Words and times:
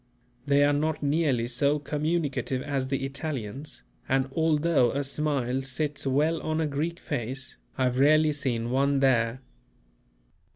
They 0.47 0.63
are 0.63 0.73
not 0.73 1.03
nearly 1.03 1.47
so 1.47 1.77
communicative 1.77 2.63
as 2.63 2.87
the 2.87 3.05
Italians, 3.05 3.83
and 4.09 4.27
although 4.35 4.89
a 4.89 5.03
smile 5.03 5.61
sits 5.61 6.07
well 6.07 6.41
on 6.41 6.59
a 6.59 6.65
Greek 6.65 6.99
face, 6.99 7.55
I 7.77 7.83
have 7.83 7.99
rarely 7.99 8.31
seen 8.33 8.71
one 8.71 8.99
there. 8.99 9.41